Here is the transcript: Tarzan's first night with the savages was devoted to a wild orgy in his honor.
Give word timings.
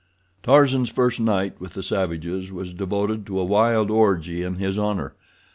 Tarzan's 0.41 0.89
first 0.89 1.19
night 1.19 1.61
with 1.61 1.75
the 1.75 1.83
savages 1.83 2.51
was 2.51 2.73
devoted 2.73 3.23
to 3.27 3.39
a 3.39 3.45
wild 3.45 3.91
orgy 3.91 4.41
in 4.41 4.55
his 4.55 4.75
honor. 4.75 5.13